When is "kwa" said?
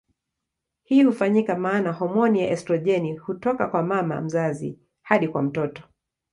3.67-3.83, 5.27-5.41